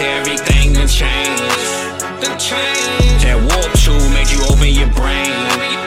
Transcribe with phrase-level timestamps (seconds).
[0.00, 1.42] everything done changed.
[2.22, 3.24] Done changed.
[3.26, 5.34] That WoRP tool made you open your brain.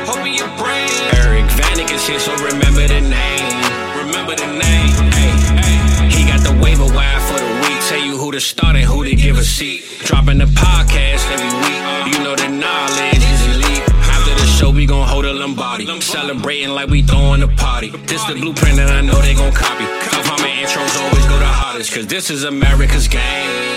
[0.07, 0.91] Open your brain.
[1.15, 3.55] Eric Vanek is here, so remember the name.
[3.95, 4.95] Remember the name.
[5.15, 5.31] Hey,
[5.63, 5.77] hey.
[6.11, 7.79] He got the waiver wire for the week.
[7.87, 9.83] Tell you who to start and who to give a seat.
[10.03, 11.81] Dropping the podcast every week.
[12.11, 13.83] You know the knowledge is elite.
[14.11, 15.87] After the show, we gon' hold a Lombardi.
[16.01, 17.89] Celebrating like we throwing a party.
[18.11, 19.85] This the blueprint that I know they gon' copy.
[20.11, 23.70] South Harmon intros always go the hardest, cause this is America's game.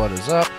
[0.00, 0.50] What is up?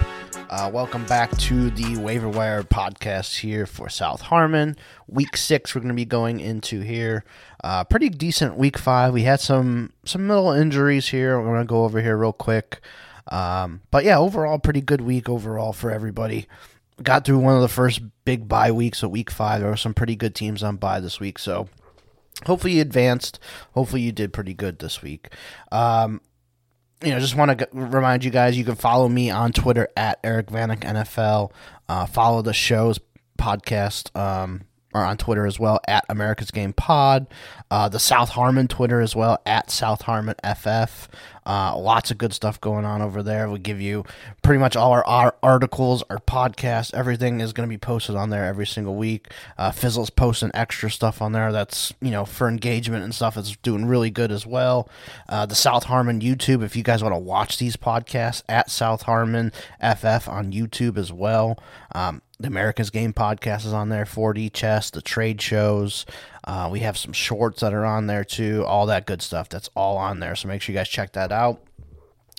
[0.51, 4.75] Uh, welcome back to the Waiver Wire podcast here for South Harmon.
[5.07, 7.25] Week six, we're going to be going into here.
[7.63, 9.13] Uh, pretty decent week five.
[9.13, 11.39] We had some some little injuries here.
[11.39, 12.81] We're going to go over here real quick.
[13.29, 16.45] Um, but yeah, overall, pretty good week overall for everybody.
[17.01, 19.61] Got through one of the first big bye weeks of week five.
[19.61, 21.67] There were some pretty good teams on bye this week, so
[22.45, 23.39] hopefully you advanced.
[23.73, 25.29] Hopefully you did pretty good this week.
[25.71, 26.21] Um,
[27.03, 30.19] you know, just want to remind you guys you can follow me on Twitter at
[30.23, 31.51] Eric Vanek NFL.
[31.89, 32.99] Uh, follow the show's
[33.37, 34.61] podcast um,
[34.93, 37.27] or on Twitter as well at America's Game Pod.
[37.69, 41.07] Uh, the South Harmon Twitter as well at South Harmon FF.
[41.45, 43.49] Uh, lots of good stuff going on over there.
[43.49, 44.05] We give you
[44.43, 48.29] pretty much all our, our articles, our podcasts, everything is going to be posted on
[48.29, 49.29] there every single week.
[49.57, 53.37] Uh, Fizzle's posting extra stuff on there that's, you know, for engagement and stuff.
[53.37, 54.87] It's doing really good as well.
[55.27, 59.03] Uh, the South Harmon YouTube, if you guys want to watch these podcasts, at South
[59.03, 61.57] Harmon FF on YouTube as well.
[61.95, 66.05] Um, the America's Game podcast is on there, 4D chess, the trade shows.
[66.43, 69.49] Uh, we have some shorts that are on there too, all that good stuff.
[69.49, 70.35] That's all on there.
[70.35, 71.61] So make sure you guys check that out.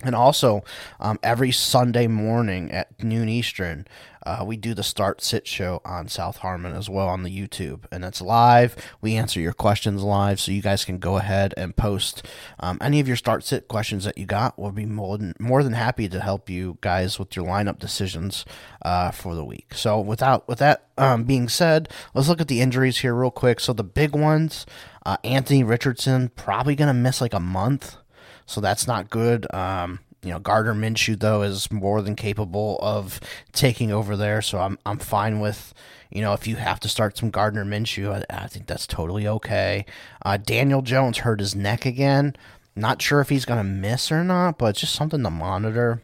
[0.03, 0.63] And also,
[0.99, 3.87] um, every Sunday morning at noon Eastern,
[4.25, 7.83] uh, we do the Start Sit show on South Harmon as well on the YouTube.
[7.91, 8.75] And it's live.
[9.01, 12.25] We answer your questions live, so you guys can go ahead and post
[12.59, 14.57] um, any of your Start Sit questions that you got.
[14.57, 18.45] We'll be more than, more than happy to help you guys with your lineup decisions
[18.83, 19.73] uh, for the week.
[19.73, 23.59] So, without with that um, being said, let's look at the injuries here real quick.
[23.59, 24.65] So, the big ones
[25.05, 27.97] uh, Anthony Richardson, probably going to miss like a month
[28.45, 29.51] so that's not good.
[29.53, 33.19] Um, you know, Gardner Minshew though is more than capable of
[33.51, 35.73] taking over there, so I'm I'm fine with.
[36.11, 39.27] You know, if you have to start some Gardner Minshew, I, I think that's totally
[39.27, 39.83] okay.
[40.23, 42.35] Uh, Daniel Jones hurt his neck again.
[42.75, 46.03] Not sure if he's going to miss or not, but just something to monitor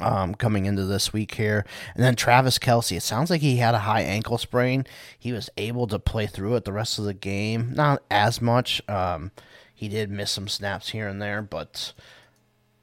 [0.00, 1.64] um, coming into this week here.
[1.94, 4.86] And then Travis Kelce, it sounds like he had a high ankle sprain.
[5.18, 8.82] He was able to play through it the rest of the game, not as much.
[8.88, 9.30] Um,
[9.76, 11.92] he did miss some snaps here and there, but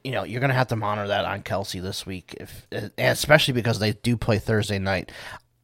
[0.03, 2.67] you know you're gonna have to monitor that on Kelce this week, if
[2.97, 5.11] especially because they do play Thursday night.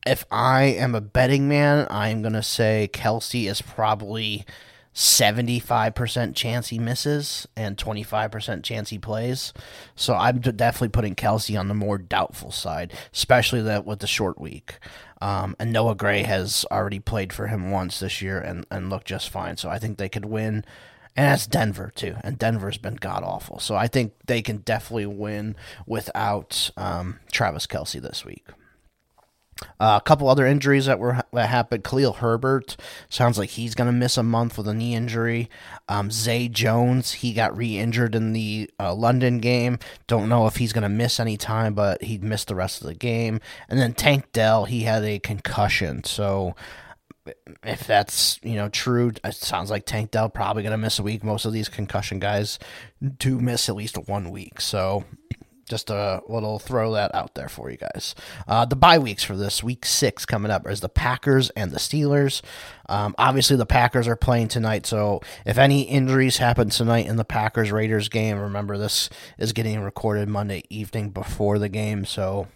[0.07, 4.43] If I am a betting man, I am gonna say Kelce is probably
[4.95, 9.53] 75% chance he misses and 25% chance he plays.
[9.95, 14.41] So I'm definitely putting Kelce on the more doubtful side, especially that with the short
[14.41, 14.79] week.
[15.21, 19.07] Um, and Noah Gray has already played for him once this year and, and looked
[19.07, 19.57] just fine.
[19.57, 20.65] So I think they could win
[21.19, 22.15] and that's Denver too.
[22.23, 27.67] And Denver's been god awful, so I think they can definitely win without um, Travis
[27.67, 28.45] Kelce this week.
[29.81, 31.83] Uh, a couple other injuries that were that happened.
[31.83, 32.77] Khalil Herbert
[33.09, 35.49] sounds like he's going to miss a month with a knee injury.
[35.89, 39.77] Um, Zay Jones he got re-injured in the uh, London game.
[40.07, 42.87] Don't know if he's going to miss any time, but he missed the rest of
[42.87, 43.41] the game.
[43.67, 46.55] And then Tank Dell he had a concussion, so
[47.63, 51.03] if that's you know true, it sounds like Tank Dell probably going to miss a
[51.03, 51.23] week.
[51.23, 52.59] Most of these concussion guys
[53.17, 55.05] do miss at least one week, so
[55.69, 58.15] just a little throw that out there for you guys.
[58.47, 61.77] Uh, the bye weeks for this week six coming up is the Packers and the
[61.77, 62.41] Steelers.
[62.89, 67.23] Um, obviously, the Packers are playing tonight, so if any injuries happen tonight in the
[67.23, 72.47] Packers Raiders game, remember this is getting recorded Monday evening before the game, so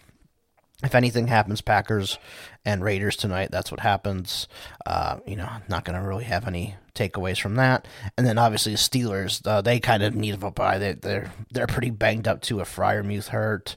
[0.84, 2.18] if anything happens, Packers
[2.64, 4.48] and Raiders tonight, that's what happens.
[4.86, 7.86] Uh, you know, not going to really have any takeaways from that.
[8.16, 10.78] And then obviously the Steelers, uh, they kind of need a bye.
[10.78, 12.60] They, they're they're pretty banged up too.
[12.60, 13.76] A Freiermuth hurt,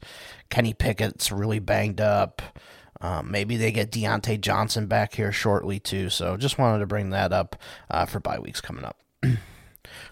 [0.50, 2.42] Kenny Pickett's really banged up.
[3.00, 6.09] Um, maybe they get Diontae Johnson back here shortly too.
[6.09, 7.56] So just wanted to bring that up
[7.92, 8.98] uh, for bye weeks coming up.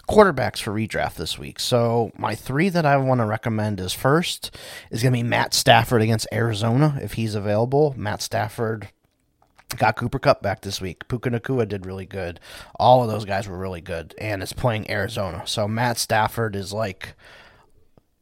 [0.08, 1.58] quarterbacks for redraft this week.
[1.58, 4.56] So my three that I want to recommend is first
[4.90, 7.94] is going to be Matt Stafford against Arizona if he's available.
[7.96, 8.88] Matt Stafford
[9.76, 11.08] got Cooper Kupp back this week.
[11.08, 12.38] Puka Nacua did really good.
[12.76, 15.42] All of those guys were really good, and it's playing Arizona.
[15.46, 17.14] So Matt Stafford is like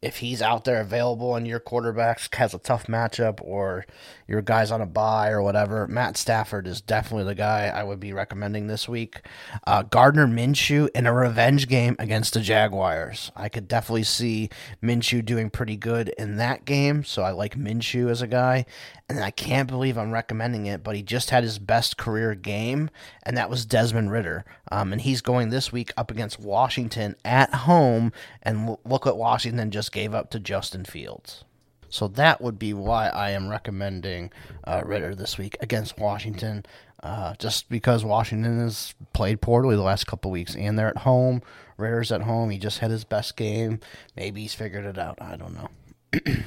[0.04, 3.86] if he's out there available and your quarterbacks has a tough matchup or
[4.28, 8.00] your guy's on a buy or whatever, Matt Stafford is definitely the guy I would
[8.00, 9.22] be recommending this week.
[9.66, 13.32] Uh, Gardner Minshew in a revenge game against the Jaguars.
[13.34, 14.50] I could definitely see
[14.82, 18.66] Minshew doing pretty good in that game, so I like Minshew as a guy.
[19.06, 22.88] And I can't believe I'm recommending it, but he just had his best career game,
[23.22, 24.46] and that was Desmond Ridder.
[24.72, 28.12] Um, and he's going this week up against Washington at home,
[28.42, 31.44] and look what Washington just gave up to Justin Fields.
[31.88, 34.32] So that would be why I am recommending
[34.64, 36.66] uh, Ridder this week against Washington.
[37.02, 41.42] Uh, just because Washington has played poorly the last couple weeks, and they're at home.
[41.76, 42.50] Ridder's at home.
[42.50, 43.78] He just had his best game.
[44.16, 45.18] Maybe he's figured it out.
[45.20, 45.68] I don't know.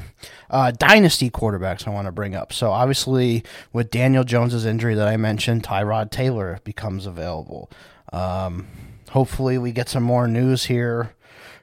[0.50, 2.52] uh, dynasty quarterbacks I want to bring up.
[2.52, 7.70] So obviously, with Daniel Jones's injury that I mentioned, Tyrod Taylor becomes available.
[8.12, 8.68] Um,
[9.12, 11.14] hopefully, we get some more news here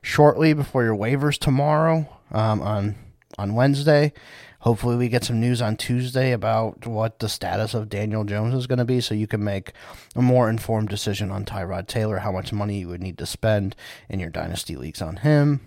[0.04, 2.94] shortly before your waivers tomorrow um, on
[3.38, 4.12] on Wednesday.
[4.60, 8.66] Hopefully, we get some news on Tuesday about what the status of Daniel Jones is
[8.66, 9.72] going to be, so you can make
[10.14, 13.76] a more informed decision on Tyrod Taylor, how much money you would need to spend
[14.08, 15.60] in your dynasty leagues on him.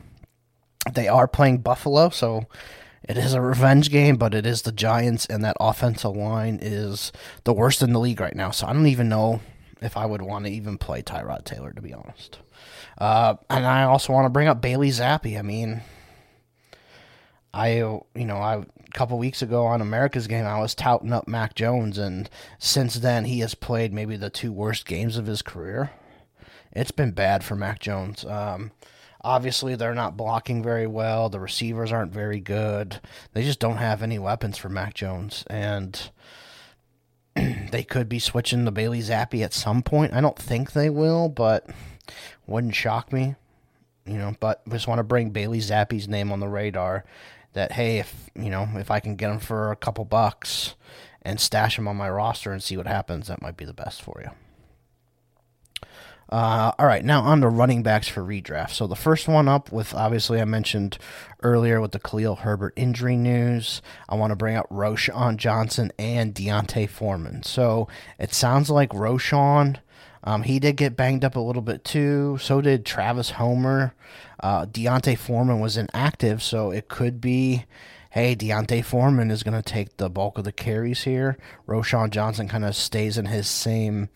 [0.92, 2.46] They are playing Buffalo, so
[3.04, 7.12] it is a revenge game, but it is the Giants, and that offensive line is
[7.44, 8.50] the worst in the league right now.
[8.50, 9.42] So I don't even know
[9.80, 12.40] if I would want to even play Tyrod Taylor, to be honest.
[12.98, 15.38] Uh, and I also want to bring up Bailey Zappe.
[15.38, 15.82] I mean,
[17.54, 21.28] I you know I a couple weeks ago on America's game I was touting up
[21.28, 25.42] Mac Jones, and since then he has played maybe the two worst games of his
[25.42, 25.92] career.
[26.72, 28.26] It's been bad for Mac Jones.
[28.26, 28.72] Um,
[29.28, 31.28] Obviously, they're not blocking very well.
[31.28, 33.02] The receivers aren't very good.
[33.34, 35.44] They just don't have any weapons for Mac Jones.
[35.50, 36.12] And
[37.36, 40.14] they could be switching to Bailey Zappe at some point.
[40.14, 41.70] I don't think they will, but
[42.46, 43.36] wouldn't shock me.
[44.06, 47.04] You know, but just want to bring Bailey Zappe's name on the radar.
[47.54, 50.76] That hey, if you know, if I can get him for a couple bucks
[51.22, 54.02] and stash him on my roster and see what happens, that might be the best
[54.02, 54.32] for you.
[56.30, 58.72] Uh, all right, now on to running backs for redraft.
[58.72, 60.98] So the first one up with obviously I mentioned
[61.42, 63.82] earlier with the Khalil Herbert injury news.
[64.10, 67.44] I want to bring up Roschon Johnson and D'Onta Foreman.
[67.44, 67.88] So
[68.20, 69.78] it sounds like Roschon,
[70.28, 72.38] um, he did get banged up a little bit too.
[72.42, 73.94] So did Travis Homer.
[74.42, 77.66] Uh, D'Onta Foreman was inactive, so it could be
[78.12, 81.38] hey, D'Onta Foreman is going to take the bulk of the carries here.
[81.66, 84.10] Roschon Johnson kind of stays in his same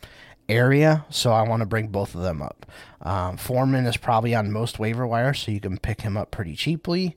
[0.49, 2.65] area, so I want to bring both of them up.
[3.01, 6.57] Um, Foreman is probably on most waiver wires, so you can pick him up pretty
[6.57, 7.15] cheaply.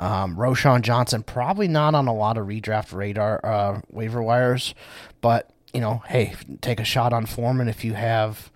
[0.00, 4.74] Um, Roschon Johnson probably not on a lot of redraft radar uh, waiver wires,
[5.20, 8.50] but you know, hey, take a shot on Foreman if you have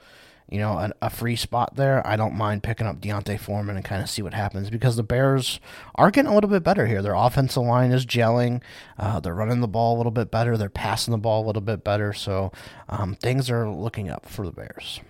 [0.50, 4.02] you know, a, free spot there, I don't mind picking up D'Onta Foreman and kind
[4.02, 5.60] of see what happens because the Bears
[5.94, 7.02] are getting a little bit better here.
[7.02, 8.62] Their offensive line is gelling.
[8.98, 10.56] Uh, they're running the ball a little bit better.
[10.56, 12.14] They're passing the ball a little bit better.
[12.14, 12.50] So
[12.88, 15.00] um, things are looking up for the Bears.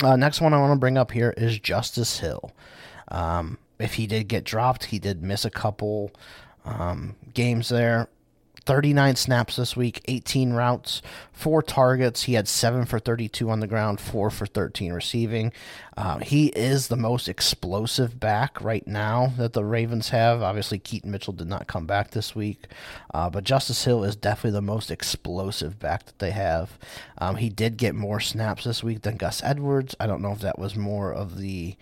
[0.00, 2.52] Uh, next one I want to bring up here is Justice Hill.
[3.08, 6.12] Um, if he did get dropped, he did miss a couple
[6.64, 8.08] um, games there.
[8.68, 11.00] 39 snaps this week, 18 routes,
[11.32, 12.24] four targets.
[12.24, 15.54] He had seven for 32 on the ground, four for 13 receiving.
[15.96, 20.42] Uh, he is the most explosive back right now that the Ravens have.
[20.42, 22.66] Obviously, Keaton Mitchell did not come back this week,
[23.14, 26.78] uh, but Justice Hill is definitely the most explosive back that they have.
[27.16, 29.96] Um, he did get more snaps this week than Gus Edwards.
[29.98, 31.74] I don't know if that was more of the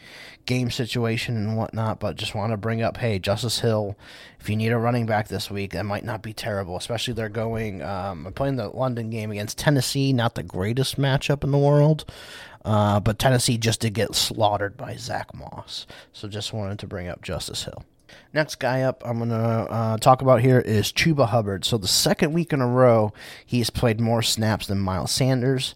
[0.47, 3.97] game situation and whatnot, but just want to bring up hey, Justice Hill,
[4.47, 7.29] if you need a running back this week, that might not be terrible, especially they're
[7.29, 12.05] going, um, playing the London game against Tennessee, not the greatest matchup in the world.
[12.65, 15.85] Uh, but Tennessee just did get slaughtered by Zack Moss.
[16.13, 17.83] So just wanted to bring up Justice Hill.
[18.33, 21.65] Next guy up I'm going to uh, talk about here is Chuba Hubbard.
[21.65, 23.13] So the second week in a row,
[23.45, 25.75] he's played more snaps than Miles Sanders.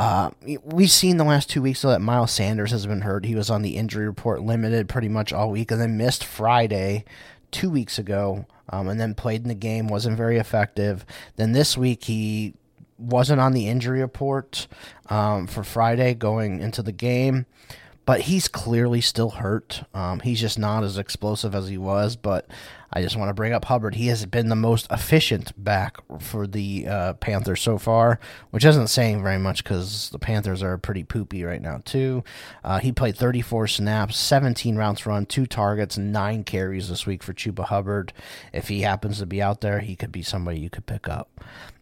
[0.00, 0.30] Uh,
[0.64, 3.24] we've seen the last two weeks though that Miles Sanders has been hurt.
[3.24, 7.04] He was on the injury report limited pretty much all week and then missed Friday
[7.50, 11.04] two weeks ago um, and then played in the game, wasn't very effective.
[11.36, 12.54] Then this week he
[12.98, 14.66] wasn't on the injury report
[15.08, 17.46] um, for Friday going into the game
[18.10, 19.84] but he's clearly still hurt.
[19.94, 22.16] Um, he's just not as explosive as he was.
[22.16, 22.48] But
[22.92, 23.94] I just want to bring up Hubbard.
[23.94, 28.18] He has been the most efficient back for the uh, Panthers so far,
[28.50, 32.24] which isn't saying very much because the Panthers are pretty poopy right now too.
[32.64, 37.32] Uh, he played 34 snaps, 17 rounds run, two targets, nine carries this week for
[37.32, 38.12] Chuba Hubbard.
[38.52, 41.28] If he happens to be out there, he could be somebody you could pick up.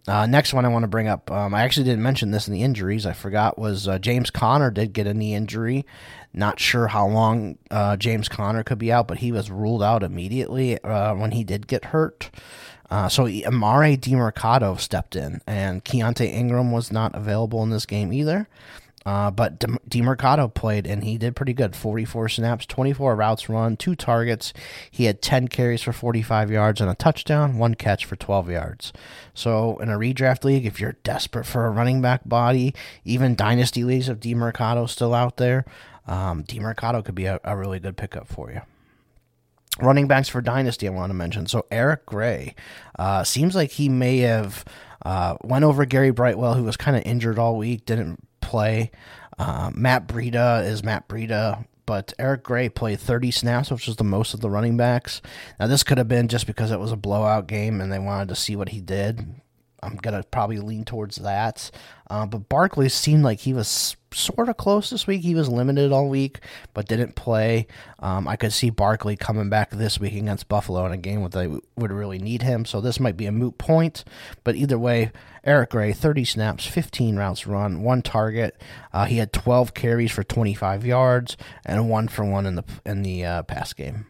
[0.09, 2.55] Uh, next one I want to bring up, um, I actually didn't mention this in
[2.55, 3.05] the injuries.
[3.05, 5.85] I forgot was uh, James Conner did get a knee injury.
[6.33, 10.03] Not sure how long uh, James Conner could be out, but he was ruled out
[10.03, 12.31] immediately uh, when he did get hurt.
[12.91, 18.13] Uh, so Emari Demercado stepped in, and Keaontay Ingram was not available in this game
[18.13, 18.49] either.
[19.07, 19.59] Uh, but
[19.89, 21.75] Demercado played and he did pretty good.
[21.75, 24.53] 44 snaps, 24 routes run, two targets.
[24.91, 28.93] He had 10 carries for 45 yards and a touchdown, one catch for 12 yards.
[29.33, 33.83] So in a redraft league, if you're desperate for a running back body, even dynasty
[33.83, 35.65] leagues of Demercado still out there,
[36.09, 38.61] um, Demercado could be a, a really good pickup for you.
[39.81, 41.47] Running backs for Dynasty, I want to mention.
[41.47, 42.57] So Eric Gray
[42.99, 44.65] uh, seems like he may have
[45.05, 48.91] uh, went over Gary Brightwell, who was kind of injured all week, didn't play.
[49.39, 54.05] Uh, Matt Breida is Matt Breida, but Eric Gray played 30 snaps, which was the
[54.05, 55.23] most of the running backs.
[55.61, 58.29] Now, this could have been just because it was a blowout game and they wanted
[58.31, 59.41] to see what he did.
[59.83, 61.71] I'm gonna probably lean towards that.
[62.11, 65.23] Uh, but Barkley seemed like he was sort of close this week.
[65.23, 66.41] He was limited all week,
[66.75, 67.67] but didn't play.
[67.99, 71.29] Um, I could see Barkley coming back this week against Buffalo in a game where
[71.29, 72.65] they would really need him.
[72.65, 74.05] So this might be a moot point.
[74.45, 75.13] But either way,
[75.45, 78.61] Eric Gray, 30 snaps, 15 routes run, one target.
[78.93, 83.03] Uh, he had 12 carries for 25 yards and one for one in the in
[83.03, 84.07] the uh, pass game.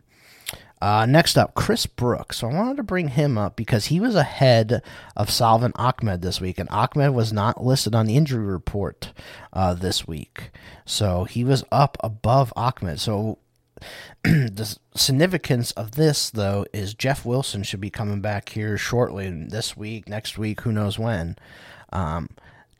[0.81, 2.39] Uh, next up, Chris Brooks.
[2.39, 4.83] So I wanted to bring him up because he was ahead
[5.17, 9.13] of Salvon Ahmed this week, and Ahmed was not listed on the injury report
[9.53, 10.51] uh, this week.
[10.85, 13.01] So he was up above Ahmed.
[13.01, 13.39] So
[14.23, 19.77] the significance of this, though, is Jeff Wilson should be coming back here shortly, this
[19.77, 21.37] week, next week, who knows when.
[21.93, 22.29] Um,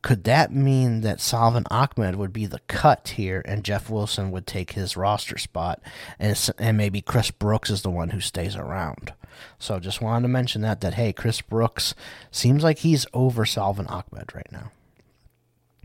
[0.03, 4.47] could that mean that Salvon Ahmed would be the cut here and Jeff Wilson would
[4.47, 5.81] take his roster spot
[6.19, 9.13] and, and maybe Chris Brooks is the one who stays around?
[9.59, 11.95] So just wanted to mention that, that hey, Chris Brooks
[12.31, 14.71] seems like he's over Salvon Ahmed right now.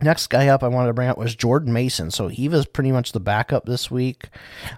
[0.04, 2.12] Next guy up I wanted to bring up was Jordan Mason.
[2.12, 4.28] So he was pretty much the backup this week.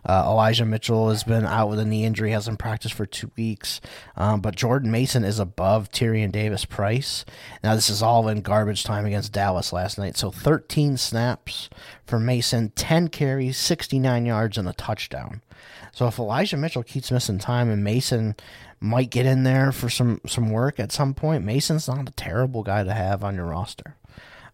[0.05, 3.81] Uh, Elijah Mitchell has been out with a knee injury, hasn't practiced for two weeks.
[4.15, 7.25] Um, but Jordan Mason is above Tyrion Davis Price.
[7.63, 10.15] Now, this is all in garbage time against Dallas last night.
[10.15, 11.69] So 13 snaps
[12.05, 15.41] for Mason, 10 carries, 69 yards, and a touchdown.
[15.91, 18.35] So if Elijah Mitchell keeps missing time and Mason
[18.79, 22.61] might get in there for some, some work at some point, Mason's not a terrible
[22.61, 23.95] guy to have on your roster.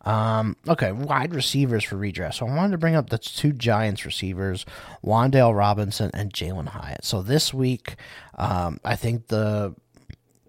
[0.03, 2.35] Um, okay, wide receivers for redraft.
[2.35, 4.65] So I wanted to bring up the two Giants receivers,
[5.03, 7.05] Wan'Dale Robinson and Jalin Hyatt.
[7.05, 7.95] So this week,
[8.35, 9.75] um, I think the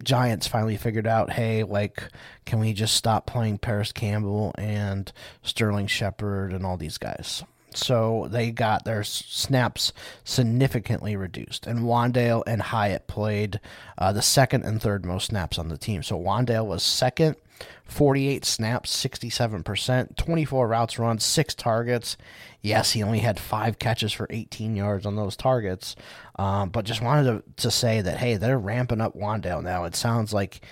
[0.02, 2.02] Giants finally figured out, hey, like,
[2.44, 7.44] can we just stop playing Parris Campbell and Sterling Shepard and all these guys?
[7.76, 9.92] So they got their snaps
[10.24, 11.66] significantly reduced.
[11.66, 13.60] And Wan'Dale and Hyatt played
[13.98, 16.02] uh, the second and third most snaps on the team.
[16.02, 17.36] So Wan'Dale was second
[17.84, 22.16] 48 snaps, 67%, 24 routes run, six targets.
[22.62, 25.94] Yes, he only had five catches for 18 yards on those targets.
[26.36, 29.84] Um, but just wanted to, to say that, hey, they're ramping up Wan'Dale now.
[29.84, 30.62] It sounds like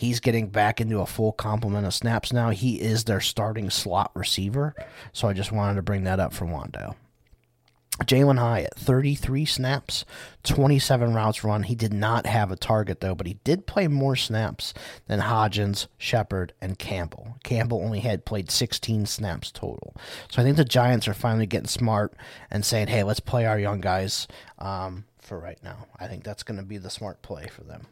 [0.00, 2.48] he's getting back into a full complement of snaps now.
[2.48, 4.74] He is their starting slot receiver.
[5.12, 6.94] So I just wanted to bring that up for Wan'Dale.
[8.06, 10.06] Jalin Hyatt, 33 snaps,
[10.44, 11.64] 27 routes run.
[11.64, 14.72] He did not have a target, though, but he did play more snaps
[15.06, 17.36] than Hodgins, Shepard, and Campbell.
[17.44, 19.94] Campbell only had played 16 snaps total.
[20.30, 22.14] So I think the Giants are finally getting smart
[22.50, 24.26] and saying, hey, let's play our young guys
[24.58, 25.86] um, for right now.
[25.98, 27.86] I think that's going to be the smart play for them.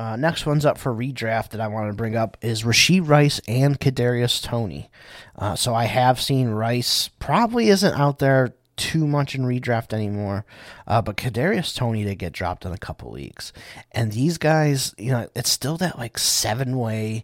[0.00, 3.38] Uh, next one's up for redraft that I want to bring up is Rashee Rice
[3.46, 4.88] and Kadarius Toney.
[5.36, 10.46] Uh, so I have seen Rice probably isn't out there too much in redraft anymore.
[10.86, 13.52] Uh, but Kadarius Toney did get dropped in a couple leagues,
[13.92, 17.22] and these guys, you know, it's still that like seven way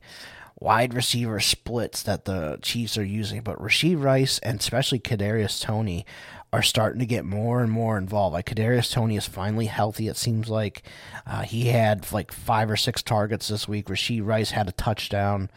[0.61, 3.40] wide receiver splits that the Chiefs are using.
[3.40, 6.04] But Rashee Rice and especially Kadarius Toney
[6.52, 8.34] are starting to get more and more involved.
[8.34, 10.08] Like Kadarius Toney is finally healthy.
[10.08, 10.82] It seems like
[11.26, 13.86] uh, he had like five or six targets this week.
[13.86, 15.50] Rashee Rice had a touchdown.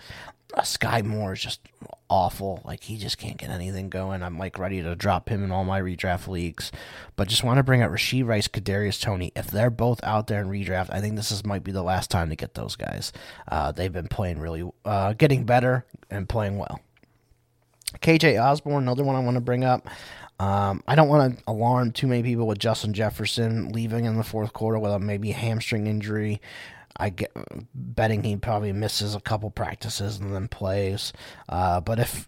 [0.54, 1.62] Uh, Skyy Moore is just
[2.10, 2.62] awful.
[2.66, 4.24] Like he just can't get anything going.
[4.24, 6.72] I'm like ready to drop him in all my redraft leagues.
[7.16, 9.32] But just want to bring out Rashee Rice, Kadarius Toney.
[9.36, 12.10] If they're both out there in redraft, I think this is might be the last
[12.10, 13.14] time to get those guys.
[13.48, 16.80] Uh, they've been playing really, uh, getting better and playing well.
[17.98, 19.88] KJ Osborn, another one I want to bring up.
[20.40, 24.24] Um, I don't want to alarm too many people with Justin Jefferson leaving in the
[24.24, 26.42] fourth quarter with a maybe hamstring injury.
[26.96, 27.32] I get
[27.74, 31.14] betting he probably misses a couple practices and then plays.
[31.48, 32.28] Uh, but if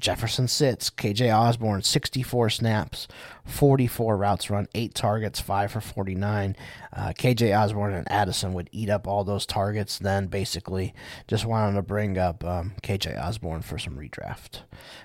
[0.00, 0.90] Jefferson sits.
[0.90, 3.08] KJ Osborn, 64 snaps,
[3.44, 6.56] 44 routes run, 8 targets, 5 for 49.
[6.92, 9.98] Uh, KJ Osborn and Addison would eat up all those targets.
[9.98, 10.94] Then basically
[11.28, 14.60] just wanted to bring up um, KJ Osborn for some redraft.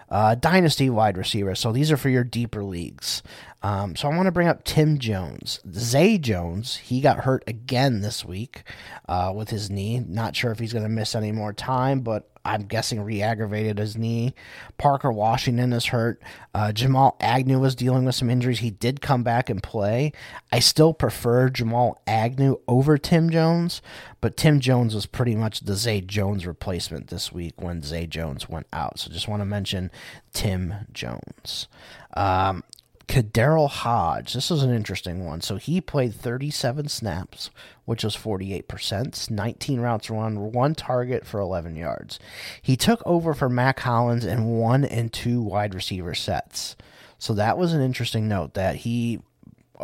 [0.09, 1.55] Uh, dynasty wide receiver.
[1.55, 3.23] So these are for your deeper leagues.
[3.63, 5.59] Um, so I want to bring up Tim Jones.
[5.73, 8.63] Zay Jones, he got hurt again this week
[9.07, 9.99] uh, with his knee.
[9.99, 13.95] Not sure if he's going to miss any more time, but I'm guessing re-aggravated his
[13.95, 14.33] knee.
[14.77, 16.21] Parker Washington is hurt.
[16.55, 18.59] Uh, Jamal Agnew was dealing with some injuries.
[18.59, 20.11] He did come back and play.
[20.51, 23.81] I still prefer Jamal Agnew over Tim Jones,
[24.21, 28.49] but Tim Jones was pretty much the Zay Jones replacement this week when Zay Jones
[28.49, 28.97] went out.
[28.97, 29.91] So just want to mention
[30.33, 31.67] Tim Jones.
[32.15, 32.63] Um,
[33.11, 34.33] KhaDarel Hodge.
[34.33, 35.41] This is an interesting one.
[35.41, 37.49] So he played 37 snaps,
[37.83, 42.19] which was 48%, 19 routes run, one target for 11 yards.
[42.61, 46.77] He took over for Mack Hollins in one and two wide receiver sets.
[47.17, 49.19] So that was an interesting note that he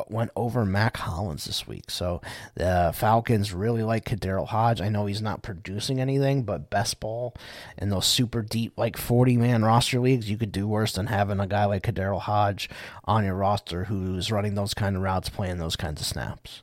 [0.08, 1.90] went over Mack Hollins this week.
[1.90, 2.22] So
[2.56, 4.82] the Falcons really like KhaDarel Hodge.
[4.82, 7.34] I know he's not producing anything, but best ball
[7.78, 11.40] in those super deep, like 40 man roster leagues, you could do worse than having
[11.40, 12.70] a guy like KhaDarel Hodge
[13.06, 16.62] on your roster who's running those kind of routes, playing those kinds of snaps.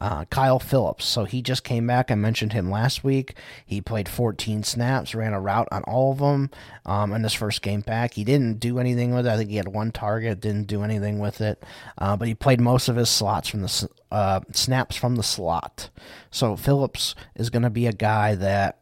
[0.00, 1.04] Uh, Kyle Phillips.
[1.04, 2.10] So he just came back.
[2.10, 3.34] I mentioned him last week.
[3.64, 6.50] He played 14 snaps, ran a route on all of them
[6.84, 8.14] um, in his first game back.
[8.14, 9.30] He didn't do anything with it.
[9.30, 11.64] I think he had one target, didn't do anything with it.
[11.98, 15.90] Uh, but he played most of his slots from the uh, snaps from the slot.
[16.30, 18.80] So Phillips is going to be a guy that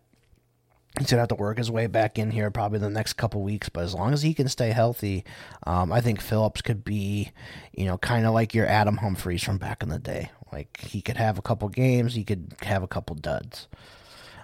[0.99, 3.69] he's gonna have to work his way back in here probably the next couple weeks.
[3.69, 5.25] But as long as he can stay healthy,
[5.67, 7.33] um, I think Phillips could be,
[7.73, 10.31] you know, kind of like your Adam Humphries from back in the day.
[10.53, 13.69] Like he could have a couple games, he could have a couple duds.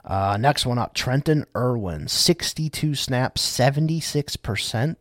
[0.05, 4.97] Uh, next one up, Trenton Irwin, 62 snaps, 76%,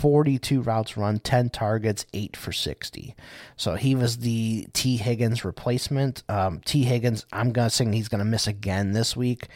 [0.00, 3.14] 42 routes run, 10 targets, 8 for 60.
[3.56, 6.22] So he was the Tee Higgins replacement.
[6.30, 9.48] Um, Tee Higgins, I'm guessing he's going to miss again this week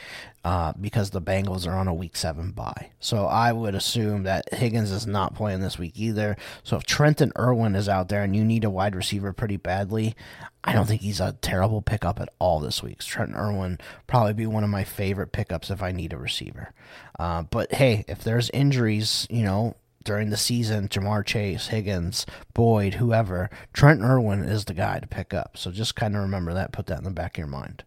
[0.44, 2.90] uh, because the Bengals are on a week seven bye.
[3.00, 6.36] So I would assume that Higgins is not playing this week either.
[6.62, 10.14] So if Trenton Irwin is out there and you need a wide receiver pretty badly,
[10.62, 12.98] I don't think he's a terrible pickup at all this week.
[12.98, 16.72] Trenton Irwin probably be one of my favorite pickups if I need a receiver.
[17.18, 22.94] Uh, but hey, if there's injuries, you know, during the season, Ja'Marr Chase, Higgins, Boyd,
[22.94, 25.56] whoever, Trent Irwin is the guy to pick up.
[25.56, 27.84] So just kind of remember that, put that in the back of your mind.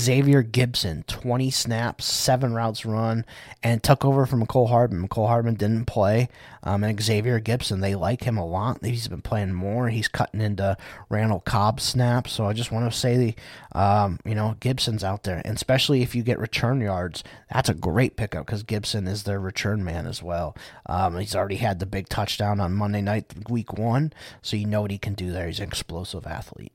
[0.00, 3.24] Xavier Gipson, 20 snaps, seven routes run,
[3.62, 5.06] and took over from Mecole Hardman.
[5.06, 6.28] Mecole Hardman didn't play,
[6.64, 8.84] um, and Xavier Gipson, they like him a lot.
[8.84, 9.88] He's been playing more.
[9.88, 10.76] He's cutting into
[11.08, 12.32] Randall Cobb snaps.
[12.32, 13.36] So I just want to say,
[13.72, 17.22] um, you know, Gipson's out there, and especially if you get return yards,
[17.52, 20.56] that's a great pickup because Gipson is their return man as well.
[20.86, 24.82] Um, he's already had the big touchdown on Monday night, week one, so you know
[24.82, 25.46] what he can do there.
[25.46, 26.72] He's an explosive athlete.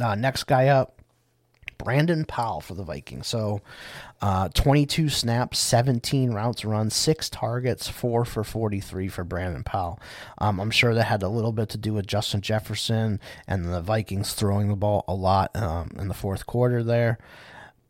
[0.00, 1.01] Uh, next guy up,
[1.82, 3.26] Brandon Powell for the Vikings.
[3.26, 3.60] So
[4.20, 9.98] uh, 22 snaps, 17 routes run, six targets, four for 43 for Brandon Powell.
[10.38, 13.80] Um, I'm sure that had a little bit to do with Justin Jefferson and the
[13.80, 17.18] Vikings throwing the ball a lot um, in the fourth quarter there.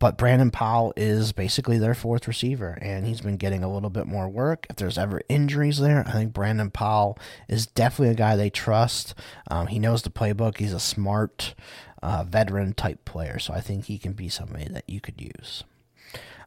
[0.02, 4.08] But Brandon Powell is basically their fourth receiver, and he's been getting a little bit
[4.08, 4.66] more work.
[4.68, 9.14] If there's ever injuries there, I think Brandon Powell is definitely a guy they trust.
[9.48, 10.58] Um, he knows the playbook.
[10.58, 11.54] He's a smart
[12.02, 13.38] uh, veteran type player.
[13.38, 15.64] So I think he can be somebody that you could use.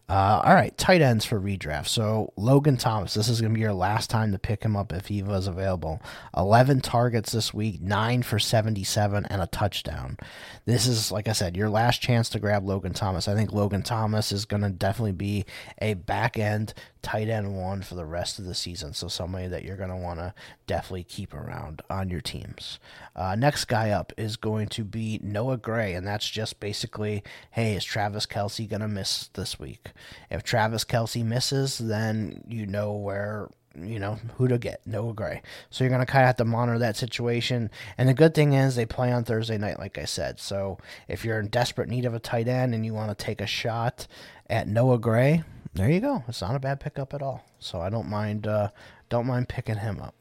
[0.08, 1.88] Uh, all right, tight ends for redraft.
[1.88, 4.94] So Logan Thomas, this is going to be your last time to pick him up
[4.94, 6.00] if he was available.
[6.38, 10.18] 11 targets this week, 9 for 77, and a touchdown.
[10.66, 13.28] This is, like I said, your last chance to grab Logan Thomas.
[13.28, 15.46] I think Logan Thomas is going to definitely be
[15.82, 18.92] a back end tight end one for the rest of the season.
[18.92, 20.34] So somebody that you're going to want to
[20.66, 22.80] definitely keep around on your teams.
[23.16, 27.76] Uh, next guy up is going to be Noah Gray, and that's just basically, hey,
[27.76, 29.92] is Travis Kelce going to miss this week?
[30.32, 35.42] If Travis Kelce misses, then you know where you know who to get noah gray
[35.70, 38.54] so you're going to kind of have to monitor that situation and the good thing
[38.54, 40.78] is they play on thursday night like i said so
[41.10, 43.46] if you're in desperate need of a tight end and you want to take a
[43.46, 44.08] shot
[44.50, 45.44] at noah gray
[45.76, 46.24] there you go.
[46.28, 47.46] It's not a bad pickup at all.
[47.60, 48.70] So I don't mind uh,
[49.10, 50.16] don't mind picking him up.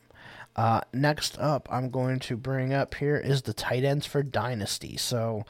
[0.56, 4.96] Uh, next up, I'm going to bring up here is the tight ends for Dynasty.
[4.96, 5.44] So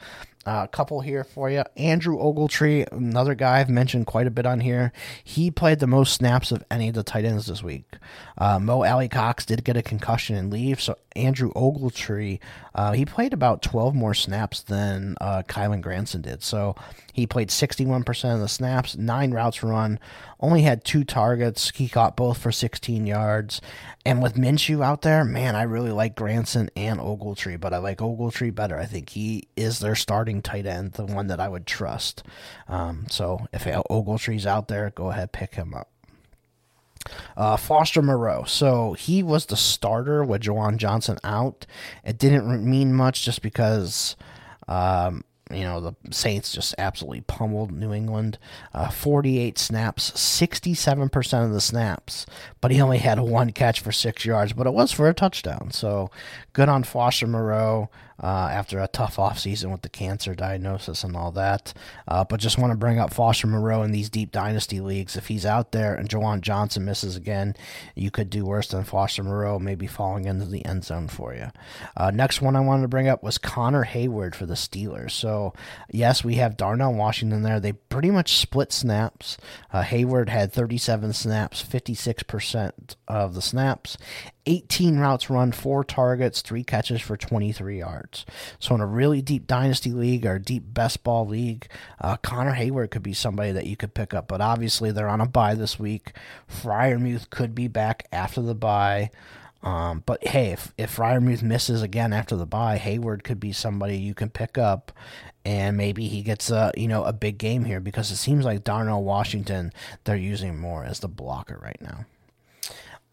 [0.47, 1.63] Uh, a couple here for you.
[1.75, 4.91] Andrew Ogletree, another guy I've mentioned quite a bit on here.
[5.23, 7.95] He played the most snaps of any of the tight ends this week.
[8.37, 12.37] Uh, Mo Alie-Cox did get a concussion and leave, so Andrew Ogletree,
[12.75, 16.43] uh, he played about 12 more snaps than uh, Kylen Granson did.
[16.43, 16.75] So
[17.15, 20.01] he played 61% of the snaps, nine routes run,
[20.41, 21.71] only had two targets.
[21.73, 23.61] He caught both for 16 yards.
[24.05, 27.99] And with Minshew out there, man, I really like Granson and Ogletree, but I like
[27.99, 28.77] Ogletree better.
[28.77, 32.21] I think he is their starting tight end, the one that I would trust.
[32.67, 35.89] Um, so if Ogletree's out there, go ahead, pick him up.
[37.37, 38.43] Uh, Foster Moreau.
[38.43, 41.65] So he was the starter with Juwan Johnson out.
[42.03, 44.17] It didn't mean much just because
[44.67, 48.37] um, you know, the Saints just absolutely pummeled New England.
[48.73, 52.25] Uh, 48 snaps, 67% of the snaps,
[52.61, 55.69] but he only had one catch for six yards, but it was for a touchdown.
[55.71, 56.09] So
[56.53, 57.89] good on Foster Moreau
[58.21, 61.73] uh, after a tough offseason with the cancer diagnosis and all that.
[62.07, 65.15] Uh, but just want to bring up Foster Moreau in these deep dynasty leagues.
[65.15, 67.55] If he's out there and Juwan Johnson misses again,
[67.95, 71.51] you could do worse than Foster Moreau, maybe falling into the end zone for you.
[71.97, 75.11] Uh, next one I wanted to bring up was Connor Heyward for the Steelers.
[75.11, 75.53] So,
[75.91, 77.59] yes, we have Darnell Washington there.
[77.59, 79.37] They pretty much split snaps.
[79.71, 83.97] Uh, Heyward had 37 snaps, 56% of the snaps,
[84.45, 88.04] 18 routes run, four targets, three catches for 23 yards.
[88.59, 91.67] So in a really deep dynasty league or deep best ball league,
[91.99, 94.27] uh, Connor Heyward could be somebody that you could pick up.
[94.27, 96.13] But obviously they're on a bye this week.
[96.49, 99.11] Freiermuth could be back after the bye.
[99.65, 103.97] Um, but hey, if if Freiermuth misses again after the bye, Heyward could be somebody
[103.97, 104.91] you can pick up,
[105.43, 108.63] and maybe he gets a you know a big game here because it seems like
[108.63, 112.05] Darnell Washington they're using more as the blocker right now.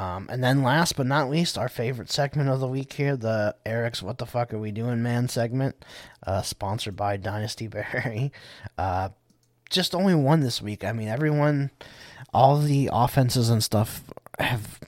[0.02, 3.54] Um, and then last but not least, our favorite segment of the week here, the
[3.64, 5.76] Eric's What the Fuck Are We Doing Man segment,
[6.26, 8.32] uh, sponsored by Dynasty Berry.
[8.76, 9.10] Uh,
[9.70, 10.84] just only one this week.
[10.84, 11.70] I mean, everyone,
[12.34, 14.02] all the offenses and stuff
[14.40, 14.80] have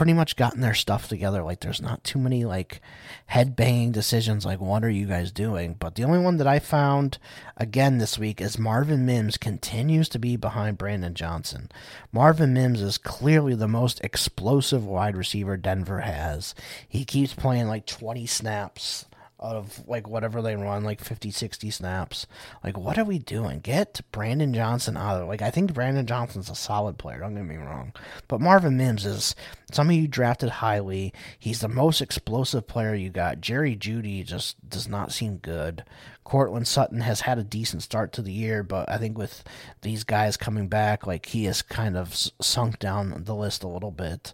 [0.00, 1.42] pretty much gotten their stuff together.
[1.42, 2.80] Like, there's not too many, like,
[3.26, 5.76] head banging decisions like, what are you guys doing?
[5.78, 7.18] But the only one that I found
[7.58, 11.70] again this week is Marvin Mims continues to be behind Brandon Johnson.
[12.12, 16.54] Marvin Mims is clearly the most explosive wide receiver Denver has.
[16.88, 19.04] He keeps playing like 20 snaps
[19.42, 22.26] out of like whatever they run, like 50, 60 snaps.
[22.62, 23.60] Like, what are we doing?
[23.60, 25.26] Get Brandon Johnson out of it.
[25.26, 27.92] Like, I think Brandon Johnson's a solid player, don't get me wrong.
[28.28, 29.34] But Marvin Mims is
[29.72, 31.12] some of you drafted highly.
[31.38, 33.40] He's the most explosive player you got.
[33.40, 35.84] Jerry Jeudy just does not seem good.
[36.24, 39.42] Courtland Sutton has had a decent start to the year, but I think with
[39.82, 43.90] these guys coming back, like he has kind of sunk down the list a little
[43.90, 44.32] bit.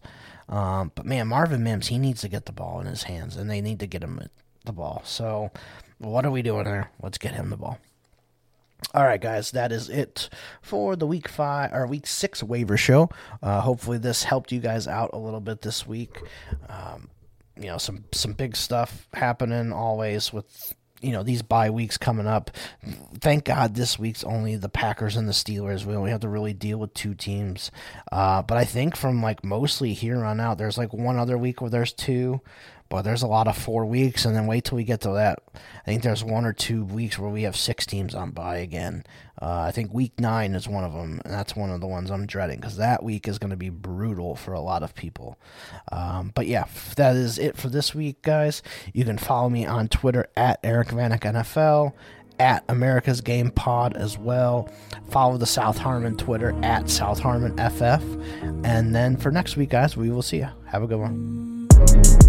[0.48, 3.50] Um, but man, Marvin Mims, he needs to get the ball in his hands, and
[3.50, 4.20] they need to get him
[4.66, 5.02] the ball.
[5.04, 5.50] So,
[5.98, 6.90] what are we doing here?
[7.02, 7.78] Let's get him the ball.
[8.92, 10.28] All right, guys, that is it
[10.60, 13.08] for the week five or week six waiver show.
[13.42, 16.20] Uh, hopefully, this helped you guys out a little bit this week.
[16.68, 17.08] Um,
[17.56, 22.26] you know, some some big stuff happening always with you know these bye weeks coming
[22.26, 22.50] up.
[23.20, 25.84] Thank God this week's only the Packers and the Steelers.
[25.84, 27.70] We only have to really deal with two teams.
[28.12, 31.60] Uh, but I think from like mostly here on out, there's like one other week
[31.60, 32.40] where there's two.
[32.88, 35.38] But there's a lot of four weeks, and then wait till we get to that.
[35.54, 39.04] I think there's one or two weeks where we have six teams on bye again.
[39.40, 42.10] Uh, I think week nine is one of them, and that's one of the ones
[42.10, 45.38] I'm dreading because that week is going to be brutal for a lot of people.
[45.92, 46.64] Um, but yeah,
[46.96, 48.62] that is it for this week, guys.
[48.94, 51.92] You can follow me on Twitter at Eric Vanek NFL
[52.38, 54.68] at America's Game Pod as well.
[55.10, 58.02] Follow the South Harmon Twitter at South Harmon FF.
[58.64, 60.48] And then for next week, guys, we will see you.
[60.66, 62.25] Have a good one.